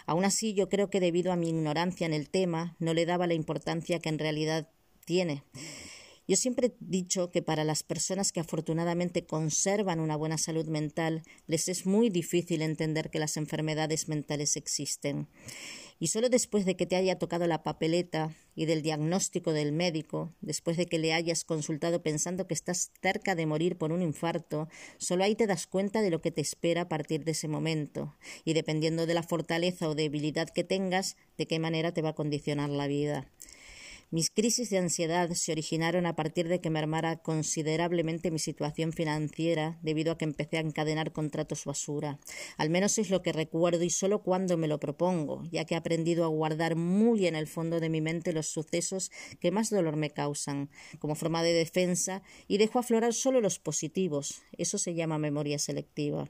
Aún 0.05 0.24
así, 0.24 0.53
yo 0.53 0.69
creo 0.69 0.89
que 0.89 1.01
debido 1.01 1.34
a 1.34 1.36
mi 1.36 1.50
ignorancia 1.50 2.07
en 2.07 2.13
el 2.13 2.29
tema, 2.29 2.77
no 2.79 2.93
le 2.93 3.05
daba 3.05 3.27
la 3.27 3.34
importancia 3.34 4.00
que 4.00 4.07
en 4.07 4.19
realidad 4.19 4.69
tiene. 5.03 5.43
Yo 6.27 6.36
siempre 6.36 6.67
he 6.67 6.75
dicho 6.79 7.29
que 7.29 7.44
para 7.44 7.63
las 7.63 7.84
personas 7.84 8.32
que 8.32 8.39
afortunadamente 8.39 9.25
conservan 9.27 10.00
una 10.00 10.15
buena 10.15 10.39
salud 10.39 10.67
mental, 10.67 11.22
les 11.46 11.67
es 11.70 11.86
muy 11.86 12.10
difícil 12.10 12.63
entender 12.63 13.12
que 13.12 13.20
las 13.20 13.38
enfermedades 13.38 14.08
mentales 14.08 14.55
existen. 14.55 15.27
Y 16.00 16.08
solo 16.08 16.27
después 16.29 16.65
de 16.65 16.75
que 16.75 16.88
te 16.88 16.96
haya 16.96 17.20
tocado 17.20 17.46
la 17.48 17.63
papeleta 17.63 18.36
y 18.55 18.65
del 18.65 18.82
diagnóstico 18.82 19.53
del 19.53 19.72
médico, 19.72 20.34
después 20.41 20.77
de 20.77 20.88
que 20.88 20.98
le 20.98 21.13
hayas 21.13 21.44
consultado 21.44 22.01
pensando 22.01 22.48
que 22.48 22.55
estás 22.55 22.91
cerca 23.01 23.36
de 23.36 23.46
morir 23.46 23.77
por 23.77 23.91
un 23.91 24.01
infarto, 24.01 24.67
solo 24.98 25.24
ahí 25.24 25.36
te 25.36 25.48
das 25.48 25.67
cuenta 25.67 26.01
de 26.01 26.10
lo 26.10 26.22
que 26.22 26.32
te 26.32 26.41
espera 26.41 26.82
a 26.82 26.89
partir 26.89 27.24
de 27.24 27.32
ese 27.32 27.48
momento, 27.48 28.15
y 28.44 28.53
dependiendo 28.53 29.05
de 29.05 29.13
la 29.13 29.24
fortaleza 29.24 29.88
o 29.88 29.96
debilidad 29.96 30.50
que 30.50 30.63
tengas, 30.63 31.17
de 31.38 31.46
qué 31.46 31.60
manera 31.60 31.94
te 31.94 32.01
va 32.01 32.10
a 32.10 32.15
condicionar 32.15 32.70
la 32.70 32.88
vida. 32.88 33.32
Mis 34.12 34.29
crisis 34.29 34.69
de 34.69 34.77
ansiedad 34.77 35.31
se 35.31 35.51
originaron 35.51 36.05
a 36.05 36.15
partir 36.15 36.47
de 36.47 36.62
que 36.62 36.69
mermara 36.69 37.17
considerablemente 37.17 38.29
mi 38.29 38.38
situación 38.38 38.93
financiera 38.93 39.79
debido 39.81 40.12
a 40.12 40.17
que 40.17 40.25
empecé 40.25 40.57
a 40.57 40.62
encadenar 40.62 41.12
contratos 41.12 41.65
basura. 41.65 42.19
Al 42.57 42.69
menos 42.69 43.00
es 43.00 43.09
lo 43.09 43.24
que 43.24 43.33
recuerdo 43.33 43.83
y 43.83 43.89
solo 43.89 44.21
cuando 44.21 44.57
me 44.57 44.67
lo 44.67 44.79
propongo, 44.79 45.43
ya 45.51 45.65
que 45.65 45.74
he 45.74 45.77
aprendido 45.77 46.24
a 46.24 46.27
guardar 46.27 46.75
muy 46.75 47.25
en 47.25 47.35
el 47.35 47.47
fondo 47.47 47.79
de 47.79 47.89
mi 47.89 48.00
mente 48.00 48.31
los 48.31 48.45
sucesos 48.47 49.12
que 49.39 49.50
más 49.50 49.71
dolor 49.71 49.95
me 49.95 50.12
causan, 50.12 50.69
como 51.00 51.15
forma 51.15 51.41
de 51.41 51.53
defensa, 51.53 52.21
y 52.47 52.59
dejo 52.59 52.77
aflorar 52.77 53.13
solo 53.13 53.41
los 53.41 53.57
positivos. 53.57 54.43
Eso 54.55 54.77
se 54.77 54.93
llama 54.93 55.17
memoria 55.17 55.57
selectiva. 55.57 56.29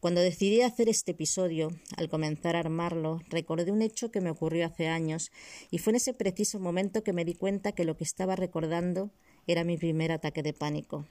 Cuando 0.00 0.22
decidí 0.22 0.62
hacer 0.62 0.88
este 0.88 1.10
episodio, 1.10 1.68
al 1.98 2.08
comenzar 2.08 2.56
a 2.56 2.60
armarlo, 2.60 3.20
recordé 3.28 3.70
un 3.72 3.82
hecho 3.82 4.10
que 4.10 4.22
me 4.22 4.30
ocurrió 4.30 4.64
hace 4.64 4.88
años, 4.88 5.30
y 5.70 5.78
fue 5.78 5.90
en 5.90 5.96
ese 5.96 6.14
preciso 6.14 6.58
momento 6.58 7.02
que 7.02 7.09
me 7.12 7.24
di 7.24 7.34
cuenta 7.34 7.72
que 7.72 7.84
lo 7.84 7.96
que 7.96 8.04
estaba 8.04 8.36
recordando 8.36 9.10
era 9.46 9.64
mi 9.64 9.76
primer 9.76 10.12
ataque 10.12 10.42
de 10.42 10.52
pánico. 10.52 11.06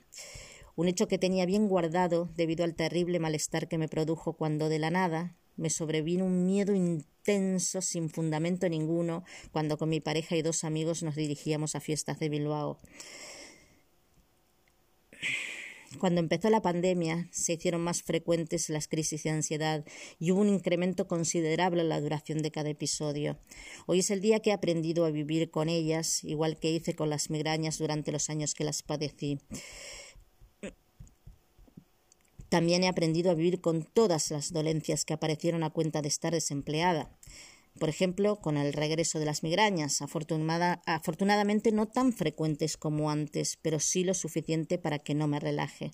Un 0.75 0.87
hecho 0.87 1.07
que 1.07 1.17
tenía 1.17 1.45
bien 1.45 1.67
guardado 1.67 2.29
debido 2.35 2.63
al 2.63 2.75
terrible 2.75 3.19
malestar 3.19 3.67
que 3.67 3.77
me 3.77 3.89
produjo 3.89 4.33
cuando 4.33 4.69
de 4.69 4.79
la 4.79 4.89
nada 4.89 5.35
me 5.57 5.69
sobrevino 5.69 6.25
un 6.25 6.45
miedo 6.45 6.73
intenso 6.73 7.81
sin 7.81 8.09
fundamento 8.09 8.69
ninguno 8.69 9.25
cuando 9.51 9.77
con 9.77 9.89
mi 9.89 9.99
pareja 9.99 10.37
y 10.37 10.41
dos 10.41 10.63
amigos 10.63 11.03
nos 11.03 11.15
dirigíamos 11.15 11.75
a 11.75 11.81
fiestas 11.81 12.17
de 12.19 12.29
Bilbao. 12.29 12.79
Cuando 15.97 16.19
empezó 16.19 16.49
la 16.49 16.61
pandemia, 16.61 17.27
se 17.31 17.53
hicieron 17.53 17.81
más 17.81 18.03
frecuentes 18.03 18.69
las 18.69 18.87
crisis 18.87 19.23
de 19.23 19.31
ansiedad 19.31 19.83
y 20.19 20.31
hubo 20.31 20.41
un 20.41 20.49
incremento 20.49 21.07
considerable 21.07 21.81
en 21.81 21.89
la 21.89 21.99
duración 21.99 22.43
de 22.43 22.51
cada 22.51 22.69
episodio. 22.69 23.39
Hoy 23.87 23.99
es 23.99 24.11
el 24.11 24.21
día 24.21 24.39
que 24.39 24.51
he 24.51 24.53
aprendido 24.53 25.05
a 25.05 25.11
vivir 25.11 25.49
con 25.49 25.67
ellas, 25.67 26.23
igual 26.23 26.59
que 26.59 26.71
hice 26.71 26.93
con 26.93 27.09
las 27.09 27.31
migrañas 27.31 27.79
durante 27.79 28.11
los 28.11 28.29
años 28.29 28.53
que 28.53 28.63
las 28.63 28.83
padecí. 28.83 29.39
También 32.49 32.83
he 32.83 32.87
aprendido 32.87 33.31
a 33.31 33.35
vivir 33.35 33.61
con 33.61 33.83
todas 33.83 34.31
las 34.31 34.53
dolencias 34.53 35.05
que 35.05 35.13
aparecieron 35.13 35.63
a 35.63 35.71
cuenta 35.71 36.01
de 36.01 36.07
estar 36.07 36.33
desempleada 36.33 37.11
por 37.79 37.89
ejemplo, 37.89 38.35
con 38.41 38.57
el 38.57 38.73
regreso 38.73 39.17
de 39.19 39.25
las 39.25 39.41
migrañas, 39.41 40.01
afortunadamente 40.01 41.71
no 41.71 41.87
tan 41.87 42.13
frecuentes 42.13 42.77
como 42.77 43.09
antes, 43.09 43.57
pero 43.61 43.79
sí 43.79 44.03
lo 44.03 44.13
suficiente 44.13 44.77
para 44.77 44.99
que 44.99 45.15
no 45.15 45.27
me 45.27 45.39
relaje. 45.39 45.91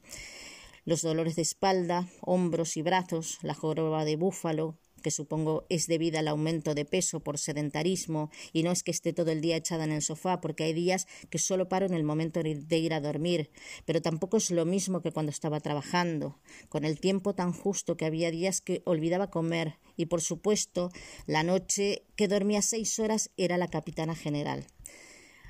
Los 0.83 1.01
dolores 1.01 1.35
de 1.35 1.41
espalda, 1.43 2.07
hombros 2.21 2.77
y 2.77 2.81
brazos, 2.81 3.39
la 3.41 3.53
joroba 3.53 4.05
de 4.05 4.17
búfalo, 4.17 4.77
que 5.05 5.11
supongo 5.11 5.67
es 5.69 5.85
debida 5.85 6.17
al 6.17 6.27
aumento 6.27 6.73
de 6.73 6.83
peso 6.83 7.19
por 7.19 7.37
sedentarismo 7.37 8.31
y 8.53 8.63
no 8.63 8.71
es 8.71 8.81
que 8.81 8.89
esté 8.89 9.13
todo 9.13 9.29
el 9.29 9.39
día 9.39 9.55
echada 9.55 9.83
en 9.83 9.91
el 9.91 10.01
sofá, 10.01 10.41
porque 10.41 10.63
hay 10.63 10.73
días 10.73 11.05
que 11.29 11.37
solo 11.37 11.69
paro 11.69 11.85
en 11.85 11.93
el 11.93 12.03
momento 12.03 12.41
de 12.41 12.77
ir 12.79 12.91
a 12.91 13.01
dormir, 13.01 13.51
pero 13.85 14.01
tampoco 14.01 14.37
es 14.37 14.49
lo 14.49 14.65
mismo 14.65 15.03
que 15.03 15.11
cuando 15.11 15.29
estaba 15.29 15.59
trabajando, 15.59 16.39
con 16.69 16.85
el 16.85 16.99
tiempo 16.99 17.35
tan 17.35 17.53
justo 17.53 17.97
que 17.97 18.05
había 18.05 18.31
días 18.31 18.61
que 18.61 18.81
olvidaba 18.85 19.29
comer 19.29 19.77
y 19.95 20.07
por 20.07 20.21
supuesto 20.21 20.89
la 21.27 21.43
noche 21.43 22.01
que 22.15 22.27
dormía 22.27 22.63
seis 22.63 22.97
horas 22.97 23.29
era 23.37 23.59
la 23.59 23.67
capitana 23.67 24.15
general. 24.15 24.65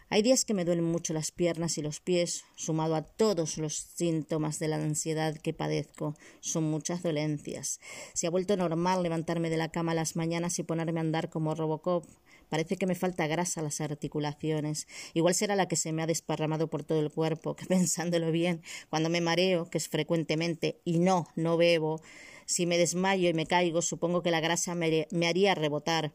Hay 0.08 0.22
días 0.22 0.46
que 0.46 0.54
me 0.54 0.66
duelen 0.66 0.86
mucho 0.86 1.14
las 1.14 1.32
piernas 1.32 1.80
y 1.80 1.82
los 1.82 2.00
pies, 2.00 2.44
sumado 2.56 2.96
a 2.96 3.02
todos 3.02 3.58
los 3.58 3.76
síntomas 3.76 4.60
de 4.60 4.68
la 4.68 4.76
ansiedad 4.76 5.36
que 5.36 5.52
padezco. 5.52 6.16
Son 6.42 6.64
muchas 6.64 7.02
dolencias. 7.02 7.80
Se 8.14 8.28
ha 8.28 8.30
vuelto 8.30 8.56
normal 8.56 9.02
levantarme 9.02 9.50
de 9.50 9.58
la 9.58 9.72
cama 9.72 9.96
las 9.96 10.16
mañanas 10.16 10.60
y 10.60 10.64
ponerme 10.64 11.00
a 11.00 11.02
andar 11.02 11.32
como 11.32 11.56
Robocop. 11.56 12.06
Parece 12.50 12.78
que 12.78 12.86
me 12.86 12.94
falta 12.94 13.26
grasa 13.26 13.62
a 13.62 13.64
las 13.64 13.82
articulaciones. 13.82 14.88
Igual 15.16 15.34
será 15.34 15.56
la 15.56 15.68
que 15.68 15.76
se 15.76 15.92
me 15.92 16.04
ha 16.04 16.08
desparramado 16.08 16.70
por 16.70 16.84
todo 16.84 17.00
el 17.00 17.12
cuerpo, 17.12 17.56
que 17.56 17.66
pensándolo 17.66 18.32
bien, 18.32 18.62
cuando 18.92 19.10
me 19.10 19.22
mareo, 19.22 19.72
que 19.72 19.80
es 19.80 19.90
frecuentemente, 19.90 20.82
y 20.86 21.00
no, 21.00 21.28
no 21.36 21.58
bebo, 21.58 22.00
si 22.46 22.68
me 22.68 22.78
desmayo 22.78 23.28
y 23.28 23.34
me 23.34 23.48
caigo, 23.48 23.82
supongo 23.82 24.22
que 24.22 24.30
la 24.30 24.40
grasa 24.40 24.76
me 24.76 25.28
haría 25.28 25.56
rebotar. 25.56 26.12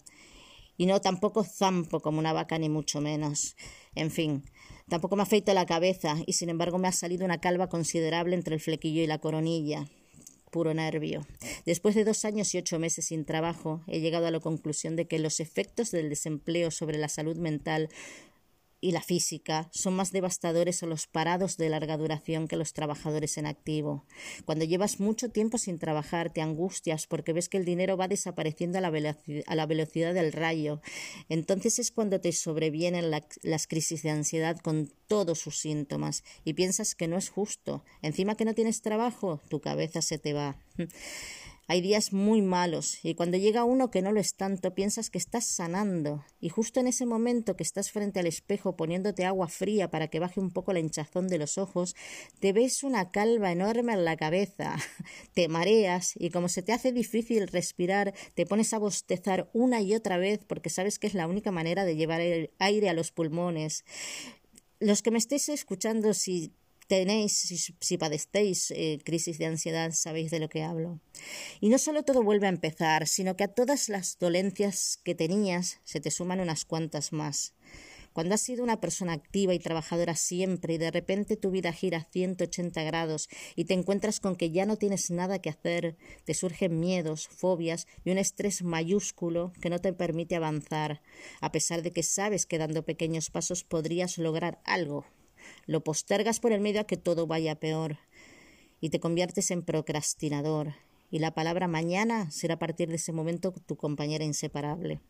Y 0.80 0.86
no 0.86 0.98
tampoco 1.02 1.44
zampo 1.44 2.00
como 2.00 2.20
una 2.20 2.32
vaca, 2.32 2.58
ni 2.58 2.70
mucho 2.70 3.02
menos. 3.02 3.54
En 3.94 4.10
fin, 4.10 4.44
tampoco 4.88 5.14
me 5.14 5.24
afeito 5.24 5.52
la 5.52 5.66
cabeza 5.66 6.16
y 6.24 6.32
sin 6.32 6.48
embargo 6.48 6.78
me 6.78 6.88
ha 6.88 6.92
salido 6.92 7.26
una 7.26 7.38
calva 7.38 7.68
considerable 7.68 8.34
entre 8.34 8.54
el 8.54 8.62
flequillo 8.62 9.02
y 9.02 9.06
la 9.06 9.18
coronilla. 9.18 9.84
Puro 10.50 10.72
nervio. 10.72 11.26
Después 11.66 11.94
de 11.94 12.04
dos 12.04 12.24
años 12.24 12.54
y 12.54 12.58
ocho 12.58 12.78
meses 12.78 13.04
sin 13.04 13.26
trabajo, 13.26 13.82
he 13.88 14.00
llegado 14.00 14.26
a 14.26 14.30
la 14.30 14.40
conclusión 14.40 14.96
de 14.96 15.06
que 15.06 15.18
los 15.18 15.38
efectos 15.40 15.90
del 15.90 16.08
desempleo 16.08 16.70
sobre 16.70 16.96
la 16.96 17.10
salud 17.10 17.36
mental 17.36 17.90
y 18.80 18.92
la 18.92 19.02
física 19.02 19.68
son 19.72 19.94
más 19.94 20.12
devastadores 20.12 20.82
a 20.82 20.86
los 20.86 21.06
parados 21.06 21.56
de 21.56 21.68
larga 21.68 21.96
duración 21.96 22.48
que 22.48 22.56
los 22.56 22.72
trabajadores 22.72 23.36
en 23.38 23.46
activo. 23.46 24.04
Cuando 24.44 24.64
llevas 24.64 25.00
mucho 25.00 25.30
tiempo 25.30 25.58
sin 25.58 25.78
trabajar, 25.78 26.32
te 26.32 26.40
angustias 26.40 27.06
porque 27.06 27.32
ves 27.32 27.48
que 27.48 27.58
el 27.58 27.64
dinero 27.64 27.96
va 27.96 28.08
desapareciendo 28.08 28.78
a 28.78 28.80
la, 28.80 29.66
velocidad 29.66 30.14
del 30.14 30.32
rayo. 30.32 30.80
Entonces 31.28 31.78
es 31.78 31.90
cuando 31.90 32.20
te 32.20 32.32
sobrevienen 32.32 33.10
las 33.10 33.66
crisis 33.66 34.02
de 34.02 34.10
ansiedad 34.10 34.58
con 34.58 34.90
todos 35.06 35.38
sus 35.38 35.58
síntomas 35.58 36.24
y 36.44 36.54
piensas 36.54 36.94
que 36.94 37.08
no 37.08 37.16
es 37.16 37.28
justo. 37.28 37.84
Encima 38.02 38.36
que 38.36 38.44
no 38.44 38.54
tienes 38.54 38.82
trabajo, 38.82 39.40
tu 39.48 39.60
cabeza 39.60 40.02
se 40.02 40.18
te 40.18 40.32
va. 40.32 40.56
Hay 41.70 41.82
días 41.82 42.12
muy 42.12 42.42
malos 42.42 42.98
y 43.04 43.14
cuando 43.14 43.36
llega 43.36 43.62
uno 43.62 43.92
que 43.92 44.02
no 44.02 44.10
lo 44.10 44.18
es 44.18 44.34
tanto, 44.34 44.74
piensas 44.74 45.08
que 45.08 45.18
estás 45.18 45.44
sanando 45.44 46.24
y 46.40 46.48
justo 46.48 46.80
en 46.80 46.88
ese 46.88 47.06
momento 47.06 47.54
que 47.54 47.62
estás 47.62 47.92
frente 47.92 48.18
al 48.18 48.26
espejo 48.26 48.74
poniéndote 48.76 49.24
agua 49.24 49.46
fría 49.46 49.88
para 49.88 50.08
que 50.08 50.18
baje 50.18 50.40
un 50.40 50.50
poco 50.50 50.72
la 50.72 50.80
hinchazón 50.80 51.28
de 51.28 51.38
los 51.38 51.58
ojos, 51.58 51.94
te 52.40 52.52
ves 52.52 52.82
una 52.82 53.12
calva 53.12 53.52
enorme 53.52 53.92
en 53.92 54.04
la 54.04 54.16
cabeza, 54.16 54.74
te 55.32 55.46
mareas 55.46 56.14
y 56.16 56.30
como 56.30 56.48
se 56.48 56.62
te 56.62 56.72
hace 56.72 56.90
difícil 56.90 57.46
respirar, 57.46 58.14
te 58.34 58.46
pones 58.46 58.74
a 58.74 58.78
bostezar 58.80 59.48
una 59.52 59.80
y 59.80 59.94
otra 59.94 60.18
vez 60.18 60.40
porque 60.44 60.70
sabes 60.70 60.98
que 60.98 61.06
es 61.06 61.14
la 61.14 61.28
única 61.28 61.52
manera 61.52 61.84
de 61.84 61.94
llevar 61.94 62.20
el 62.20 62.50
aire 62.58 62.88
a 62.88 62.94
los 62.94 63.12
pulmones. 63.12 63.84
Los 64.80 65.02
que 65.02 65.12
me 65.12 65.18
estéis 65.18 65.48
escuchando, 65.48 66.14
si 66.14 66.52
tenéis, 66.90 67.32
si, 67.80 67.98
padecéis 67.98 68.72
eh, 68.72 68.98
crisis 69.04 69.38
de 69.38 69.46
ansiedad, 69.46 69.92
sabéis 69.92 70.32
de 70.32 70.40
lo 70.40 70.48
que 70.48 70.64
hablo. 70.64 70.98
Y 71.60 71.68
no 71.68 71.78
solo 71.78 72.02
todo 72.02 72.24
vuelve 72.24 72.46
a 72.46 72.50
empezar, 72.56 73.06
sino 73.06 73.36
que 73.36 73.44
a 73.44 73.54
todas 73.54 73.88
las 73.88 74.18
dolencias 74.18 74.98
que 75.04 75.14
tenías 75.14 75.78
se 75.84 76.00
te 76.00 76.10
suman 76.10 76.40
unas 76.40 76.64
cuantas 76.64 77.12
más. 77.12 77.54
Cuando 78.12 78.34
has 78.34 78.40
sido 78.40 78.64
una 78.64 78.80
persona 78.80 79.12
activa 79.12 79.54
y 79.54 79.60
trabajadora 79.60 80.16
siempre 80.16 80.74
y 80.74 80.78
de 80.78 80.90
repente 80.90 81.36
tu 81.36 81.52
vida 81.52 81.72
gira 81.72 82.08
180 82.10 82.82
grados 82.82 83.28
y 83.54 83.66
te 83.66 83.74
encuentras 83.74 84.18
con 84.18 84.34
que 84.34 84.50
ya 84.50 84.66
no 84.66 84.76
tienes 84.76 85.12
nada 85.12 85.38
que 85.38 85.48
hacer, 85.48 85.96
te 86.24 86.34
surgen 86.34 86.80
miedos, 86.80 87.28
fobias 87.28 87.86
y 88.04 88.10
un 88.10 88.18
estrés 88.18 88.64
mayúsculo 88.64 89.52
que 89.60 89.70
no 89.70 89.78
te 89.78 89.92
permite 89.92 90.34
avanzar, 90.34 91.02
a 91.40 91.52
pesar 91.52 91.82
de 91.82 91.92
que 91.92 92.02
sabes 92.02 92.46
que 92.46 92.58
dando 92.58 92.84
pequeños 92.84 93.30
pasos 93.30 93.62
podrías 93.62 94.18
lograr 94.18 94.60
algo, 94.64 95.06
lo 95.66 95.82
postergas 95.82 96.40
por 96.40 96.52
el 96.52 96.60
medio 96.60 96.80
a 96.80 96.84
que 96.84 96.96
todo 96.96 97.26
vaya 97.26 97.54
peor 97.54 97.98
y 98.80 98.90
te 98.90 99.00
conviertes 99.00 99.50
en 99.50 99.62
procrastinador. 99.62 100.74
Y 101.10 101.18
la 101.18 101.34
palabra 101.34 101.66
mañana 101.66 102.30
será 102.30 102.54
a 102.54 102.58
partir 102.58 102.88
de 102.88 102.96
ese 102.96 103.12
momento 103.12 103.52
tu 103.66 103.76
compañera 103.76 104.24
inseparable. 104.24 105.00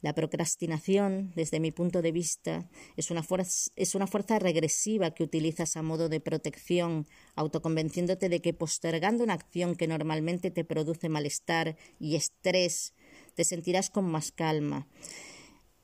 La 0.00 0.14
procrastinación, 0.14 1.32
desde 1.34 1.60
mi 1.60 1.70
punto 1.70 2.02
de 2.02 2.12
vista, 2.12 2.68
es 2.96 3.10
una, 3.10 3.22
fuerza, 3.22 3.70
es 3.76 3.94
una 3.94 4.06
fuerza 4.06 4.38
regresiva 4.38 5.12
que 5.12 5.22
utilizas 5.22 5.76
a 5.76 5.82
modo 5.82 6.08
de 6.08 6.20
protección, 6.20 7.06
autoconvenciéndote 7.34 8.28
de 8.28 8.40
que 8.40 8.54
postergando 8.54 9.24
una 9.24 9.34
acción 9.34 9.74
que 9.74 9.88
normalmente 9.88 10.50
te 10.50 10.64
produce 10.64 11.08
malestar 11.08 11.76
y 11.98 12.16
estrés, 12.16 12.94
te 13.34 13.44
sentirás 13.44 13.90
con 13.90 14.04
más 14.04 14.32
calma. 14.32 14.86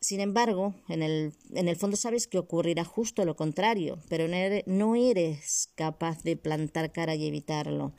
Sin 0.00 0.20
embargo, 0.20 0.74
en 0.88 1.02
el, 1.02 1.32
en 1.54 1.66
el 1.68 1.76
fondo 1.76 1.96
sabes 1.96 2.28
que 2.28 2.38
ocurrirá 2.38 2.84
justo 2.84 3.24
lo 3.24 3.34
contrario, 3.34 3.98
pero 4.08 4.26
no 4.66 4.94
eres 4.94 5.70
capaz 5.74 6.22
de 6.22 6.36
plantar 6.36 6.92
cara 6.92 7.16
y 7.16 7.26
evitarlo. 7.26 7.92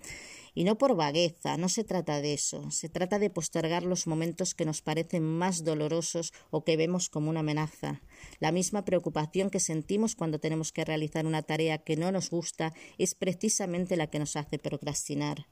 Y 0.56 0.64
no 0.64 0.78
por 0.78 0.96
vagueza, 0.96 1.58
no 1.58 1.70
se 1.70 1.84
trata 1.84 2.22
de 2.22 2.34
eso, 2.34 2.72
se 2.72 2.90
trata 2.90 3.20
de 3.20 3.30
postergar 3.30 3.84
los 3.84 4.08
momentos 4.08 4.56
que 4.56 4.66
nos 4.66 4.82
parecen 4.82 5.24
más 5.24 5.64
dolorosos 5.64 6.34
o 6.50 6.64
que 6.64 6.78
vemos 6.78 7.10
como 7.10 7.30
una 7.30 7.42
amenaza. 7.42 8.02
La 8.40 8.52
misma 8.52 8.84
preocupación 8.84 9.50
que 9.50 9.60
sentimos 9.60 10.16
cuando 10.16 10.40
tenemos 10.40 10.72
que 10.72 10.86
realizar 10.86 11.26
una 11.26 11.44
tarea 11.44 11.78
que 11.78 11.98
no 11.98 12.12
nos 12.12 12.30
gusta 12.30 12.74
es 12.98 13.14
precisamente 13.14 13.96
la 13.96 14.08
que 14.08 14.20
nos 14.20 14.36
hace 14.36 14.58
procrastinar. 14.58 15.46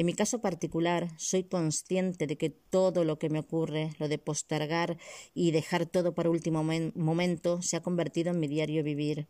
En 0.00 0.06
mi 0.06 0.14
caso 0.14 0.40
particular, 0.40 1.10
soy 1.18 1.44
consciente 1.44 2.26
de 2.26 2.38
que 2.38 2.48
todo 2.48 3.04
lo 3.04 3.18
que 3.18 3.28
me 3.28 3.38
ocurre, 3.38 3.90
lo 3.98 4.08
de 4.08 4.16
postergar 4.16 4.96
y 5.34 5.50
dejar 5.50 5.84
todo 5.84 6.14
para 6.14 6.30
último 6.30 6.64
momento, 6.64 7.60
se 7.60 7.76
ha 7.76 7.82
convertido 7.82 8.30
en 8.30 8.40
mi 8.40 8.48
diario 8.48 8.82
vivir. 8.82 9.28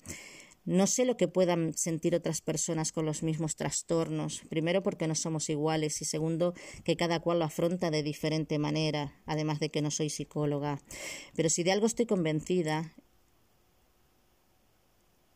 No 0.64 0.86
sé 0.86 1.06
lo 1.06 1.16
que 1.16 1.26
puedan 1.26 1.74
sentir 1.74 2.14
otras 2.14 2.40
personas 2.40 2.92
con 2.92 3.04
los 3.04 3.24
mismos 3.24 3.56
trastornos, 3.56 4.42
primero 4.48 4.80
porque 4.84 5.08
no 5.08 5.16
somos 5.16 5.50
iguales 5.50 6.00
y 6.02 6.04
segundo 6.04 6.54
que 6.84 6.96
cada 6.96 7.18
cual 7.18 7.40
lo 7.40 7.46
afronta 7.46 7.90
de 7.90 8.04
diferente 8.04 8.60
manera, 8.60 9.20
además 9.26 9.58
de 9.58 9.70
que 9.70 9.82
no 9.82 9.90
soy 9.90 10.08
psicóloga. 10.08 10.80
Pero 11.34 11.50
si 11.50 11.64
de 11.64 11.72
algo 11.72 11.86
estoy 11.86 12.06
convencida 12.06 12.94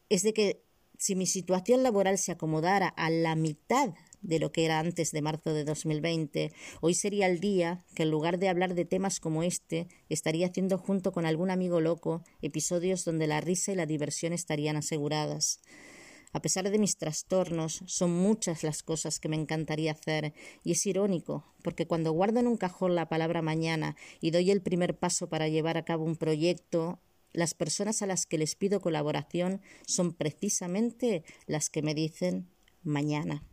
es 0.09 0.23
de 0.23 0.33
que 0.33 0.63
si 0.97 1.17
mi 1.17 1.27
situación 1.27 1.83
laboral 1.83 2.19
se 2.19 2.31
acomodara 2.31 2.87
a 2.87 3.11
la 3.11 3.35
mitad 3.35 3.95
de 4.25 4.39
lo 4.39 4.51
que 4.51 4.65
era 4.65 4.81
antes 4.81 5.13
de 5.13 5.23
marzo 5.23 5.53
de 5.53 5.65
2020, 5.65 6.53
hoy 6.81 6.95
sería 6.95 7.27
el 7.27 7.39
día 7.41 7.85
que 7.95 8.03
en 8.03 8.11
lugar 8.11 8.39
de 8.39 8.49
hablar 8.49 8.75
de 8.75 8.85
temas 8.85 9.21
como 9.21 9.43
este, 9.43 9.87
estaría 10.09 10.47
haciendo 10.47 10.79
junto 10.79 11.13
con 11.13 11.27
algún 11.27 11.51
amigo 11.51 11.81
loco 11.81 12.25
episodios 12.43 13.05
donde 13.05 13.27
la 13.27 13.41
risa 13.41 13.73
y 13.73 13.77
la 13.77 13.87
diversión 13.87 14.33
estarían 14.33 14.77
aseguradas. 14.77 15.61
A 16.33 16.43
pesar 16.43 16.69
de 16.69 16.79
mis 16.81 16.97
trastornos, 16.97 17.85
son 17.87 18.11
muchas 18.11 18.65
las 18.65 18.83
cosas 18.83 19.21
que 19.21 19.29
me 19.29 19.37
encantaría 19.37 19.93
hacer, 19.93 20.35
y 20.65 20.73
es 20.73 20.85
irónico, 20.85 21.45
porque 21.63 21.87
cuando 21.87 22.11
guardo 22.11 22.41
en 22.41 22.49
un 22.49 22.57
cajón 22.57 22.97
la 22.97 23.09
palabra 23.09 23.41
mañana 23.41 23.95
y 24.21 24.33
doy 24.33 24.51
el 24.51 24.61
primer 24.61 24.99
paso 24.99 25.29
para 25.29 25.47
llevar 25.47 25.77
a 25.77 25.85
cabo 25.85 26.05
un 26.05 26.17
proyecto, 26.17 26.99
las 27.33 27.55
personas 27.55 28.03
a 28.03 28.07
las 28.07 28.27
que 28.27 28.39
les 28.39 28.57
pido 28.57 28.81
colaboración 28.81 29.61
son 29.87 30.13
precisamente 30.13 31.23
las 31.47 31.71
que 31.71 31.83
me 31.83 31.95
dicen 31.95 32.49
mañana. 32.83 33.45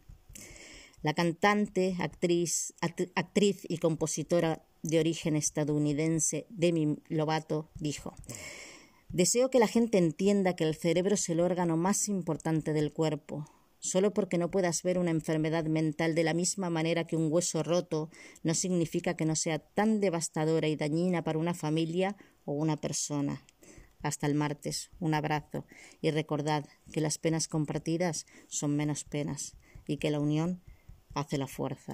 La 1.02 1.14
cantante, 1.14 1.96
actriz, 2.00 2.76
actriz 3.16 3.66
y 3.68 3.80
compositora 3.80 4.64
de 4.84 5.00
origen 5.00 5.36
estadounidense 5.36 6.46
Demi 6.50 6.98
Lovato 7.08 7.72
dijo 7.76 8.14
Deseo 9.10 9.50
que 9.50 9.60
la 9.60 9.68
gente 9.68 9.98
entienda 9.98 10.56
que 10.56 10.64
el 10.64 10.76
cerebro 10.76 11.16
es 11.16 11.28
el 11.30 11.40
órgano 11.40 11.76
más 11.76 12.08
importante 12.08 12.72
del 12.72 12.94
cuerpo. 12.94 13.46
Solo 13.80 14.14
porque 14.14 14.38
no 14.38 14.52
puedas 14.52 14.84
ver 14.84 15.00
una 15.00 15.10
enfermedad 15.10 15.66
mental 15.66 16.14
de 16.14 16.24
la 16.24 16.36
misma 16.36 16.70
manera 16.70 17.08
que 17.08 17.18
un 17.18 17.32
hueso 17.32 17.64
roto 17.64 18.10
no 18.44 18.54
significa 18.54 19.18
que 19.18 19.26
no 19.26 19.36
sea 19.36 19.58
tan 19.58 20.00
devastadora 20.00 20.68
y 20.68 20.76
dañina 20.76 21.24
para 21.24 21.40
una 21.40 21.56
familia 21.56 22.16
o 22.46 22.54
una 22.54 22.78
persona. 22.78 23.44
Hasta 24.04 24.28
el 24.28 24.36
martes, 24.36 24.92
un 25.00 25.16
abrazo 25.16 25.66
y 26.00 26.12
recordad 26.12 26.66
que 26.94 27.02
las 27.02 27.18
penas 27.18 27.48
compartidas 27.48 28.28
son 28.48 28.76
menos 28.76 29.04
penas 29.04 29.58
y 29.88 29.98
que 29.98 30.12
la 30.12 30.20
unión 30.20 30.62
hace 31.14 31.38
la 31.38 31.48
fuerza. 31.48 31.94